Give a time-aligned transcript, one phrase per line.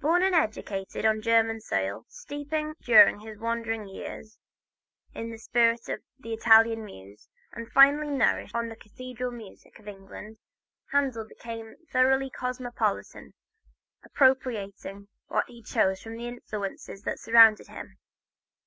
[0.00, 2.54] Born and educated on German soil, steeped
[2.86, 4.38] during his wanderer's years
[5.12, 9.86] in the spirit of the Italian muse, and finally nourished on the cathedral music of
[9.86, 10.38] England,
[10.90, 13.34] Handel became thoroughly cosmopolitan,
[14.02, 17.98] appropriating what he chose from the influences that surrounded him.